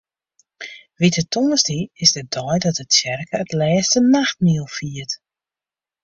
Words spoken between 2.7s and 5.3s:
de tsjerke it Lêste Nachtmiel fiert.